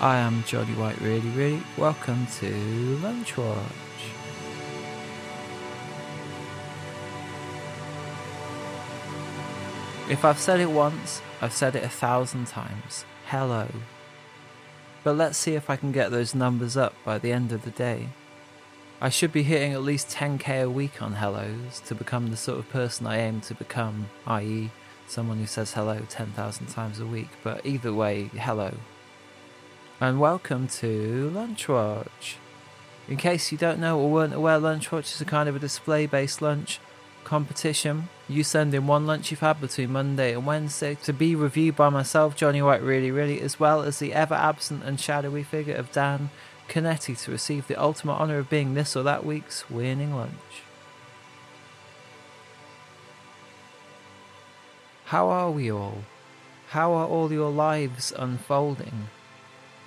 [0.00, 1.62] I am Johnny White, really, really.
[1.76, 2.48] Welcome to
[3.02, 3.58] Lunch Watch.
[10.08, 13.04] If I've said it once, I've said it a thousand times.
[13.26, 13.68] Hello.
[15.04, 17.70] But let's see if I can get those numbers up by the end of the
[17.70, 18.08] day.
[19.02, 22.58] I should be hitting at least 10k a week on hellos to become the sort
[22.58, 24.70] of person I aim to become, i.e.,
[25.06, 27.28] someone who says hello 10,000 times a week.
[27.44, 28.72] But either way, hello.
[30.02, 32.38] And welcome to Lunch Watch.
[33.06, 35.58] In case you don't know or weren't aware, Lunch Watch is a kind of a
[35.58, 36.80] display based lunch
[37.22, 38.08] competition.
[38.26, 41.90] You send in one lunch you've had between Monday and Wednesday to be reviewed by
[41.90, 45.92] myself, Johnny White, really, really, as well as the ever absent and shadowy figure of
[45.92, 46.30] Dan
[46.66, 50.62] Canetti to receive the ultimate honour of being this or that week's winning lunch.
[55.04, 56.04] How are we all?
[56.68, 59.10] How are all your lives unfolding?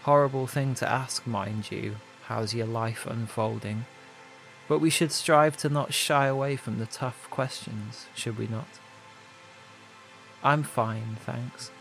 [0.04, 1.96] Horrible thing to ask, mind you.
[2.26, 3.86] How's your life unfolding?
[4.68, 8.68] But we should strive to not shy away from the tough questions, should we not?
[10.44, 11.72] I'm fine, thanks.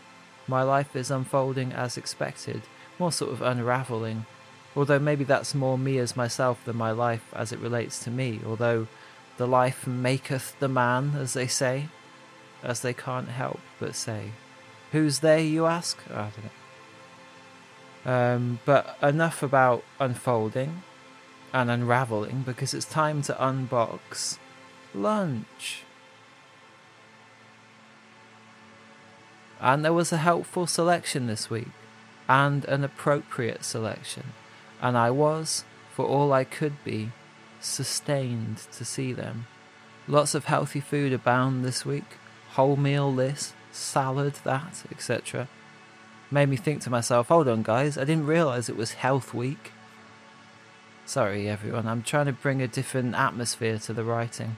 [0.47, 2.61] My life is unfolding as expected,
[2.97, 4.25] more sort of unravelling,
[4.73, 8.39] although maybe that's more me as myself than my life as it relates to me,
[8.45, 8.87] although
[9.35, 11.87] the life maketh the man, as they say,
[12.63, 14.31] as they can't help but say.
[14.93, 15.97] Who's they, you ask?
[16.09, 16.62] I don't know.
[18.05, 20.83] Um, but enough about unfolding
[21.53, 24.37] and unraveling because it's time to unbox
[24.93, 25.83] lunch.
[29.61, 31.69] And there was a helpful selection this week,
[32.27, 34.33] and an appropriate selection,
[34.81, 37.11] and I was, for all I could be,
[37.61, 39.47] sustained to see them.
[40.05, 42.17] Lots of healthy food abound this week
[42.55, 45.47] wholemeal this, salad that, etc.
[46.33, 49.71] Made me think to myself, hold on, guys, I didn't realise it was Health Week.
[51.05, 54.57] Sorry, everyone, I'm trying to bring a different atmosphere to the writing.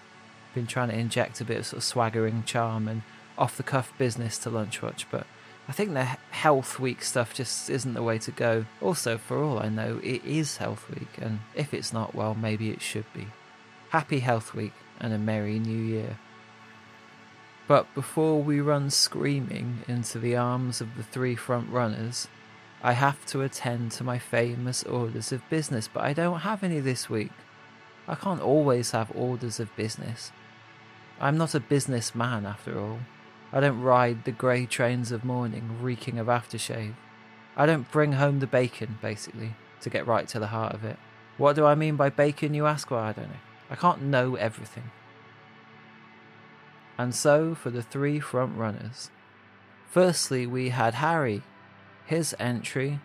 [0.53, 3.01] Been trying to inject a bit of sort of swaggering charm and
[3.37, 5.27] off the cuff business to Lunchwatch, but
[5.67, 8.63] I think the Health Week stuff just isn't the way to go.
[8.81, 12.69] Also, for all I know, it is Health Week, and if it's not, well, maybe
[12.69, 13.27] it should be.
[13.89, 14.71] Happy Health Week
[15.01, 16.19] and a Merry New Year.
[17.67, 22.27] But before we run screaming into the arms of the three front runners,
[22.83, 26.79] I have to attend to my famous orders of business, but I don't have any
[26.79, 27.31] this week.
[28.07, 30.31] I can't always have orders of business.
[31.19, 32.99] I'm not a businessman after all.
[33.51, 36.93] I don't ride the grey trains of morning reeking of aftershave.
[37.57, 40.97] I don't bring home the bacon, basically, to get right to the heart of it.
[41.37, 42.91] What do I mean by bacon, you ask?
[42.91, 43.39] Well, I don't know.
[43.71, 44.91] I can't know everything.
[46.97, 49.09] And so for the three front runners.
[49.89, 51.43] Firstly, we had Harry.
[52.05, 52.99] His entry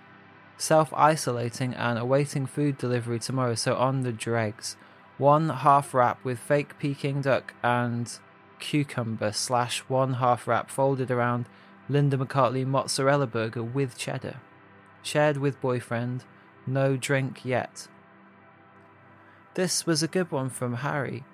[0.61, 4.77] self isolating and awaiting food delivery tomorrow, so on the dregs.
[5.19, 8.11] One half wrap with fake Peking duck and
[8.59, 11.47] cucumber slash one half wrap folded around
[11.89, 14.41] Linda McCartney mozzarella burger with cheddar.
[15.03, 16.25] Shared with boyfriend,
[16.67, 17.89] no drink yet.
[19.55, 21.25] This was a good one from Harry.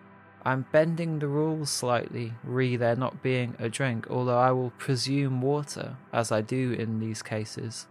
[0.46, 5.42] I'm bending the rules slightly, re there not being a drink, although I will presume
[5.42, 7.88] water, as I do in these cases.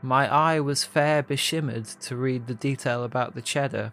[0.00, 3.92] My eye was fair beshimmered to read the detail about the cheddar.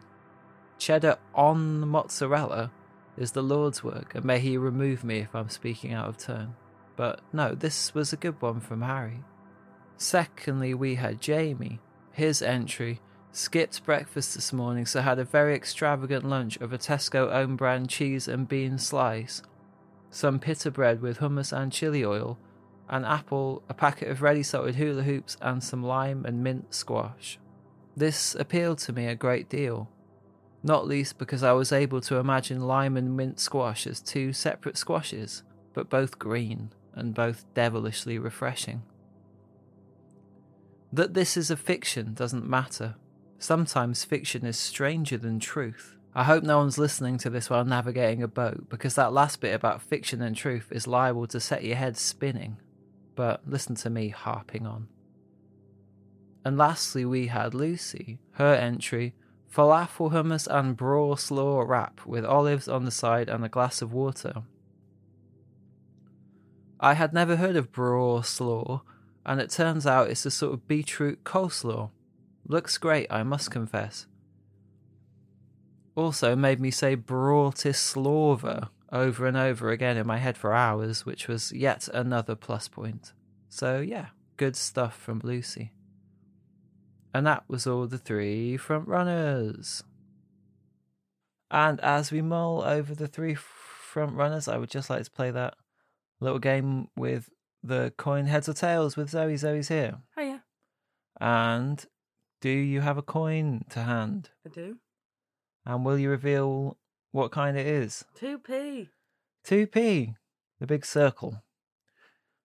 [0.78, 2.72] Cheddar on the mozzarella
[3.18, 6.56] is the Lord's work, and may He remove me if I'm speaking out of turn.
[6.96, 9.26] But no, this was a good one from Harry.
[9.98, 11.82] Secondly, we had Jamie.
[12.14, 13.02] His entry
[13.36, 17.90] skipped breakfast this morning, so had a very extravagant lunch of a Tesco own brand
[17.90, 19.42] cheese and bean slice,
[20.10, 22.38] some pita bread with hummus and chili oil,
[22.90, 27.38] an apple, a packet of ready salted hula hoops, and some lime and mint squash.
[27.98, 29.90] This appealed to me a great deal,
[30.64, 34.78] not least because I was able to imagine lime and mint squash as two separate
[34.78, 35.44] squashes,
[35.74, 38.84] but both green and both devilishly refreshing.
[40.94, 42.96] That this is a fiction doesn't matter.
[43.40, 45.96] Sometimes fiction is stranger than truth.
[46.14, 49.54] I hope no one's listening to this while navigating a boat because that last bit
[49.54, 52.58] about fiction and truth is liable to set your head spinning.
[53.16, 54.88] But listen to me harping on.
[56.46, 59.16] And lastly, we had Lucy, her entry
[59.56, 63.94] falafel hummus and braw slaw wrap with olives on the side and a glass of
[63.94, 64.44] water.
[66.80, 68.82] I had never heard of braw slaw,
[69.26, 71.90] and it turns out it's a sort of beetroot coleslaw.
[72.48, 74.06] Looks great, I must confess.
[75.96, 81.28] Also made me say Bratislava over and over again in my head for hours, which
[81.28, 83.14] was yet another plus point.
[83.50, 84.08] So yeah,
[84.38, 85.72] good stuff from Lucy.
[87.14, 89.84] And that was all the three front runners.
[91.50, 95.32] And as we mull over the three front runners, I would just like to play
[95.32, 95.56] that
[96.20, 97.30] little game with
[97.64, 99.38] the coin heads or tails with Zoe.
[99.38, 100.00] Zoe's here.
[100.18, 100.40] Oh yeah,
[101.20, 101.86] And
[102.46, 104.30] do you have a coin to hand?
[104.46, 104.78] I do.
[105.66, 106.78] And will you reveal
[107.12, 108.06] what kind it is?
[108.14, 108.90] Two p.
[109.48, 110.14] 2p,
[110.60, 111.42] the big circle.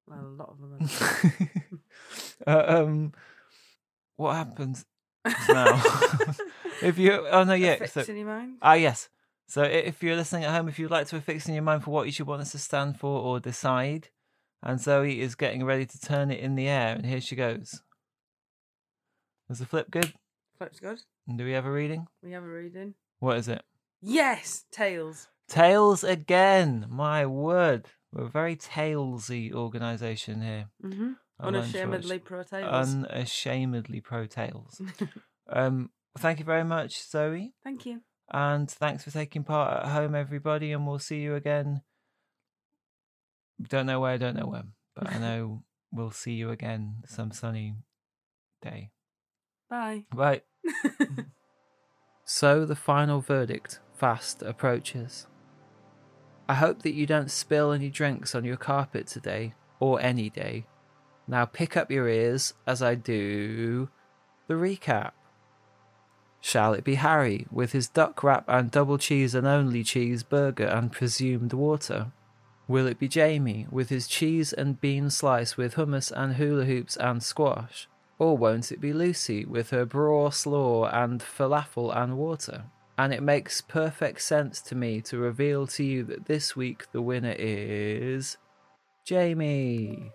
[0.06, 1.80] Well, a lot of them.
[2.46, 3.12] uh, um,
[4.16, 4.86] what happens
[5.46, 5.82] now?
[6.82, 7.76] if you, oh no, yeah.
[7.76, 8.56] Fix So, in your mind.
[8.62, 9.10] ah, yes.
[9.48, 11.90] So if you're listening at home, if you'd like to affix in your mind for
[11.90, 14.08] what you should want us to stand for or decide,
[14.62, 17.82] and Zoe is getting ready to turn it in the air, and here she goes.
[19.50, 20.12] Is the flip good?
[20.58, 21.00] Flip's good.
[21.26, 22.06] And do we have a reading?
[22.22, 22.94] We have a reading.
[23.18, 23.62] What is it?
[24.00, 25.26] Yes, tails.
[25.48, 26.86] Tails again.
[26.88, 27.88] My word.
[28.12, 30.66] We're a very tailsy organisation here.
[30.84, 31.12] Mm-hmm.
[31.42, 32.94] Unashamedly pro tails.
[32.94, 34.80] Unashamedly pro tails.
[35.48, 37.52] um, thank you very much, Zoe.
[37.64, 38.02] Thank you.
[38.32, 40.70] And thanks for taking part at home, everybody.
[40.70, 41.82] And we'll see you again.
[43.60, 47.74] Don't know where, don't know when, but I know we'll see you again some sunny
[48.62, 48.90] day.
[49.70, 50.04] Bye.
[50.12, 50.44] Right.
[52.32, 55.26] So the final verdict fast approaches.
[56.48, 60.66] I hope that you don't spill any drinks on your carpet today, or any day.
[61.26, 63.88] Now pick up your ears as I do
[64.46, 65.10] the recap.
[66.40, 70.66] Shall it be Harry with his duck wrap and double cheese and only cheese burger
[70.66, 72.12] and presumed water?
[72.68, 76.96] Will it be Jamie with his cheese and bean slice with hummus and hula hoops
[76.96, 77.88] and squash?
[78.20, 82.64] Or won't it be Lucy with her braw slaw and falafel and water?
[82.98, 87.00] And it makes perfect sense to me to reveal to you that this week the
[87.00, 88.36] winner is
[89.06, 90.12] Jamie.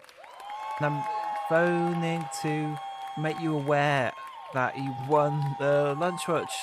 [0.79, 1.03] And I'm
[1.49, 2.79] phoning to
[3.17, 4.13] make you aware
[4.53, 6.53] that you won the Lunch Watch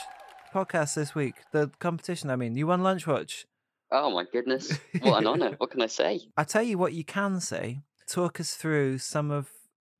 [0.54, 1.34] podcast this week.
[1.50, 2.54] The competition, I mean.
[2.54, 3.46] You won Lunch Watch.
[3.90, 4.78] Oh my goodness.
[5.00, 5.56] What an honour.
[5.58, 6.20] What can I say?
[6.36, 7.80] I tell you what you can say.
[8.06, 9.50] Talk us through some of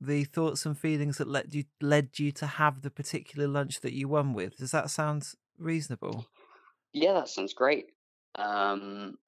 [0.05, 3.95] the thoughts and feelings that led you led you to have the particular lunch that
[3.95, 4.57] you won with.
[4.57, 5.29] Does that sound
[5.59, 6.27] reasonable?
[6.93, 7.87] Yeah, that sounds great.
[8.35, 9.19] Um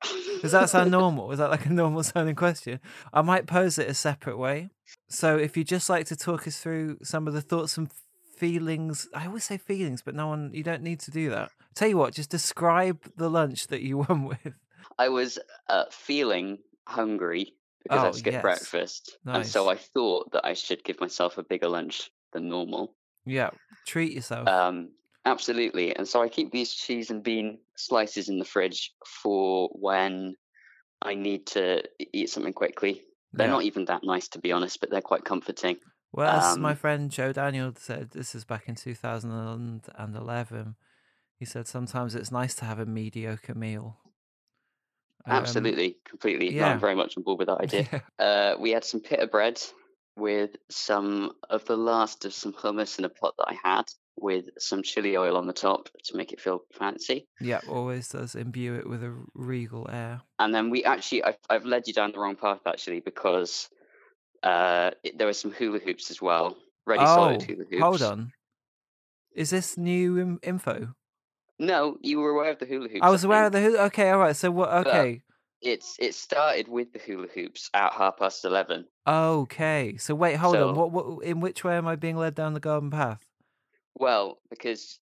[0.42, 1.30] Does that sound normal?
[1.30, 2.80] Is that like a normal sounding question?
[3.12, 4.70] I might pose it a separate way.
[5.08, 7.90] So if you just like to talk us through some of the thoughts and
[8.36, 11.50] feelings, I always say feelings, but no one you don't need to do that.
[11.76, 14.54] Tell you what, just describe the lunch that you won with.
[14.98, 15.38] I was
[15.68, 17.54] uh, feeling hungry
[17.84, 18.42] because Oh, I skipped yes.
[18.42, 19.18] breakfast.
[19.34, 22.96] And so I thought that I should give myself a bigger lunch than normal.
[23.26, 23.50] Yeah,
[23.84, 24.46] treat yourself.
[24.46, 24.92] Um
[25.24, 25.96] absolutely.
[25.96, 30.36] And so I keep these cheese and bean slices in the fridge for when
[31.02, 33.04] I need to eat something quickly.
[33.36, 33.48] They're Yeah.
[33.48, 35.80] not even that nice to be honest, but they're quite comforting.
[36.12, 40.76] Well, as my Um, friend Joe Daniel said, this is back in 2011.
[41.36, 44.00] He said sometimes it's nice to have a mediocre meal.
[45.26, 46.50] Um, Absolutely, completely.
[46.50, 46.72] No, yeah.
[46.72, 47.88] I'm very much on board with that idea.
[47.92, 48.24] yeah.
[48.24, 49.60] Uh, we had some pita bread
[50.16, 53.84] with some of the last of some hummus in a pot that I had
[54.16, 57.26] with some chili oil on the top to make it feel fancy.
[57.40, 60.20] Yeah, always does imbue it with a regal air.
[60.38, 63.68] And then we actually, I've, I've led you down the wrong path actually because
[64.42, 67.82] uh, it, there were some hula hoops as well, ready oh, solid hula hoops.
[67.82, 68.32] hold on.
[69.34, 70.94] Is this new Im- info?
[71.58, 73.00] No, you were aware of the hula hoops.
[73.02, 73.78] I was aware of the hula.
[73.84, 74.34] Okay, all right.
[74.36, 74.70] So what?
[74.70, 75.22] But- Okay,
[75.62, 78.86] It's it started with the hula hoops at half past eleven.
[79.06, 79.96] okay.
[79.96, 80.74] So wait, hold on.
[80.74, 80.90] What?
[80.92, 81.24] What?
[81.24, 83.24] In which way am I being led down the garden path?
[83.96, 84.98] Well, because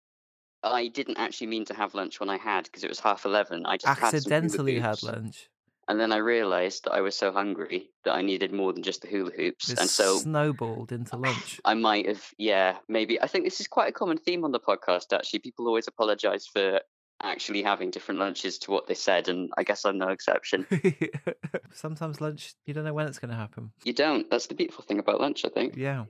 [0.63, 3.65] I didn't actually mean to have lunch when I had because it was half eleven.
[3.67, 5.49] I just had Accidentally had hoops, lunch.
[5.93, 9.03] And then I realised that I was so hungry that I needed more than just
[9.03, 11.61] the hula hoops, It and so snowballed into lunch.
[11.67, 13.21] I might have, yeah, maybe.
[13.21, 15.13] I think this is quite a common theme on the podcast.
[15.13, 16.81] Actually, people always apologise for
[17.23, 20.67] actually having different lunches to what they said, and I guess I'm no exception.
[21.75, 23.73] Sometimes lunch, you don't know when it's going to happen.
[23.85, 24.31] you don't.
[24.31, 25.77] That's the beautiful thing about lunch, I think.
[25.77, 26.07] Yeah.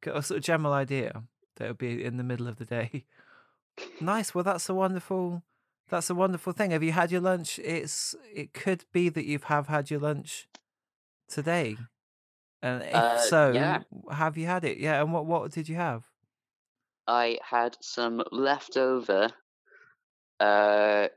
[0.00, 1.22] Got a sort of general idea.
[1.56, 3.04] that it'll be in the middle of the day.
[4.00, 4.34] Nice.
[4.34, 5.42] Well, that's a wonderful.
[5.90, 6.70] That's a wonderful thing.
[6.70, 7.58] Have you had your lunch?
[7.58, 8.14] It's.
[8.32, 10.48] It could be that you have have had your lunch
[11.28, 11.76] today,
[12.62, 13.82] and if Uh, so, yeah.
[14.10, 14.78] have you had it?
[14.78, 15.00] Yeah.
[15.02, 16.08] And what what did you have?
[17.06, 19.30] I had some leftover
[20.38, 21.08] uh,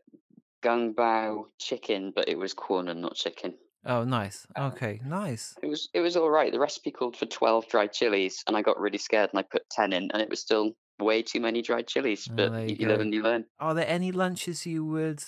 [0.64, 3.58] gung bao chicken, but it was corn and not chicken.
[3.86, 4.48] Oh, nice.
[4.56, 5.56] Uh, Okay, nice.
[5.62, 6.52] It was it was all right.
[6.52, 9.70] The recipe called for twelve dried chilies, and I got really scared and I put
[9.70, 12.28] ten in, and it was still way too many dried chilies.
[12.30, 13.46] Oh, But there you, you live and you learn.
[13.60, 15.24] Are there any lunches you would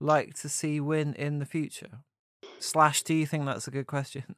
[0.00, 2.00] like to see win in the future?
[2.58, 4.36] Slash, do you think that's a good question?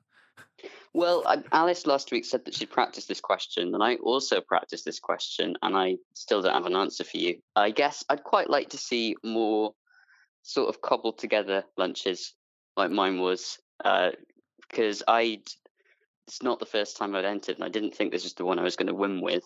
[0.95, 5.01] Well, Alice last week said that she'd practiced this question, and I also practiced this
[5.01, 7.41] question, and I still don't have an answer for you.
[7.57, 9.75] I guess I'd quite like to see more
[10.43, 12.35] sort of cobbled together lunches
[12.77, 14.11] like mine was, uh,
[14.71, 15.43] because I'd.
[16.27, 18.59] It's not the first time I'd entered, and I didn't think this was the one
[18.59, 19.45] I was going to win with.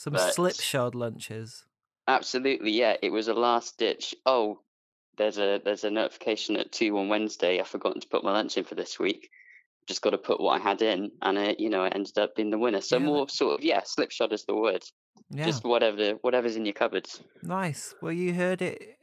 [0.00, 1.66] Some But- slipshod lunches.
[2.08, 2.96] Absolutely, yeah.
[3.02, 4.14] It was a last ditch.
[4.24, 4.60] Oh,
[5.18, 7.60] there's a there's a notification at two on Wednesday.
[7.60, 9.28] I've forgotten to put my lunch in for this week.
[9.86, 12.34] Just got to put what I had in, and it, you know, it ended up
[12.34, 12.80] being the winner.
[12.80, 14.82] So Yeah, more sort of yeah, slipshod is the word.
[15.28, 17.20] Yeah, Just whatever whatever's in your cupboards.
[17.42, 17.94] nice.
[18.00, 18.96] Well, you heard it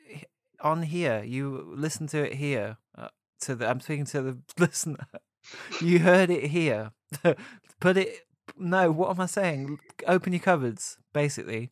[0.62, 1.22] on here.
[1.24, 2.78] You listened to it here.
[2.98, 3.10] Uh,
[3.42, 5.06] to the, I'm speaking to the listener.
[5.80, 6.92] You heard it here.
[7.80, 8.26] Put it.
[8.60, 9.80] No, what am I saying?
[10.08, 11.72] Open your cupboards, basically.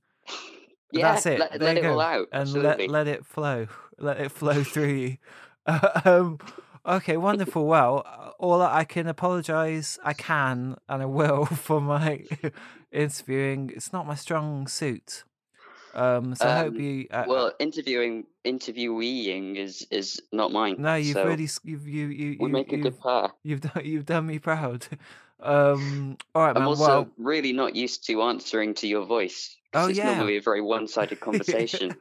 [0.91, 1.39] Yeah, That's it.
[1.39, 1.93] Let, there let it go.
[1.93, 2.27] all out.
[2.31, 2.87] and Absolutely.
[2.87, 3.67] let let it flow.
[3.97, 5.17] Let it flow through you.
[6.05, 6.37] um,
[6.85, 7.65] okay, wonderful.
[7.65, 9.97] Well, uh, all I can apologise.
[10.03, 12.25] I can and I will for my
[12.91, 13.71] interviewing.
[13.73, 15.23] It's not my strong suit.
[15.93, 17.07] Um, so I hope Um, you.
[17.09, 20.75] Uh, well, interviewing intervieweeing is is not mine.
[20.77, 23.29] no, you've so really you you we you make a good pair.
[23.43, 24.87] you've done you've done me proud.
[25.45, 26.67] Um, all right, I'm man.
[26.67, 29.55] also well, really not used to answering to your voice.
[29.73, 30.15] Oh, it's yeah.
[30.15, 31.95] normally a very one-sided conversation.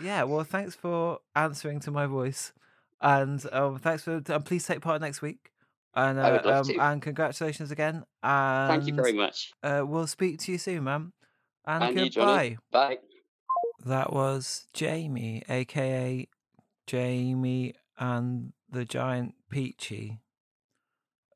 [0.00, 2.52] yeah, well, thanks for answering to my voice,
[3.00, 4.22] and um, thanks for.
[4.28, 5.52] Um, please take part next week,
[5.94, 8.04] and uh, I would love um, and congratulations again.
[8.22, 9.52] And Thank you very much.
[9.62, 11.12] Uh, we'll speak to you soon, man.
[11.64, 12.08] And, And goodbye.
[12.10, 12.58] Johnny.
[12.72, 12.98] Bye.
[13.84, 16.26] that was Jamie, aka
[16.86, 20.18] Jamie and the Giant Peachy.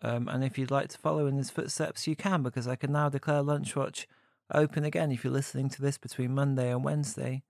[0.03, 2.93] Um, and if you'd like to follow in his footsteps, you can, because I can
[2.93, 4.07] now declare Lunchwatch
[4.53, 5.11] open again.
[5.11, 7.43] If you're listening to this between Monday and Wednesday,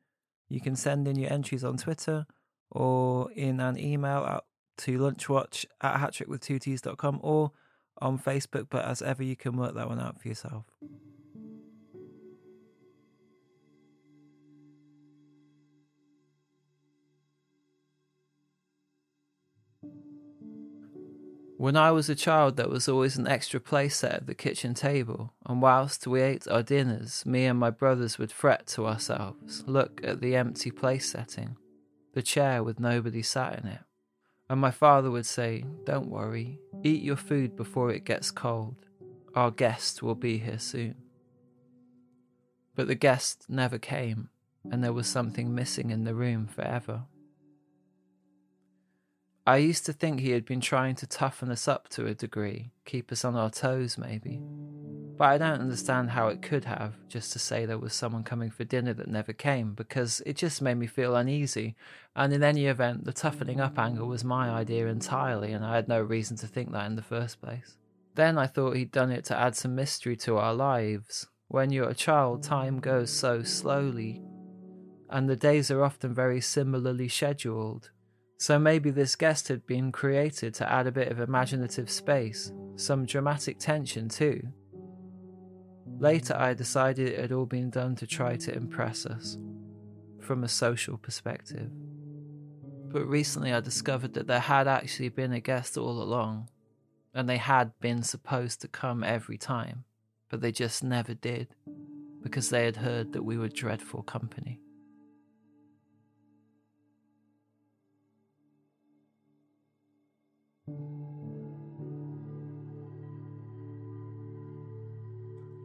[0.48, 2.26] you can send in your entries on Twitter
[2.70, 4.46] or in an email out
[4.78, 7.52] to lunchwatch at hattrickwith2ts.com or
[7.98, 8.66] on Facebook.
[8.70, 10.64] But as ever, you can work that one out for yourself.
[21.58, 24.74] When I was a child, there was always an extra place set at the kitchen
[24.74, 29.64] table, and whilst we ate our dinners, me and my brothers would fret to ourselves,
[29.66, 31.56] look at the empty place setting,
[32.12, 33.80] the chair with nobody sat in it.
[34.50, 38.76] And my father would say, Don't worry, eat your food before it gets cold.
[39.34, 40.96] Our guest will be here soon.
[42.74, 44.28] But the guest never came,
[44.70, 47.04] and there was something missing in the room forever.
[49.48, 52.72] I used to think he had been trying to toughen us up to a degree,
[52.84, 54.42] keep us on our toes maybe.
[55.16, 58.50] But I don't understand how it could have, just to say there was someone coming
[58.50, 61.76] for dinner that never came, because it just made me feel uneasy.
[62.16, 65.86] And in any event, the toughening up angle was my idea entirely, and I had
[65.86, 67.76] no reason to think that in the first place.
[68.16, 71.28] Then I thought he'd done it to add some mystery to our lives.
[71.48, 74.20] When you're a child, time goes so slowly,
[75.08, 77.90] and the days are often very similarly scheduled.
[78.38, 83.06] So maybe this guest had been created to add a bit of imaginative space, some
[83.06, 84.42] dramatic tension too.
[85.98, 89.38] Later, I decided it had all been done to try to impress us,
[90.20, 91.70] from a social perspective.
[92.88, 96.50] But recently, I discovered that there had actually been a guest all along,
[97.14, 99.84] and they had been supposed to come every time,
[100.28, 101.48] but they just never did,
[102.22, 104.60] because they had heard that we were dreadful company.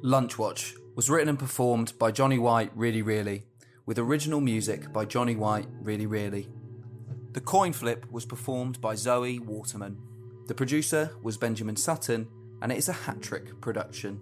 [0.04, 3.44] Lunchwatch was written and performed by Johnny White Really Really,
[3.86, 6.50] with original music by Johnny White Really Really.
[7.34, 9.98] The coin flip was performed by Zoe Waterman.
[10.48, 12.28] The producer was Benjamin Sutton,
[12.64, 14.20] and it is a hat trick production.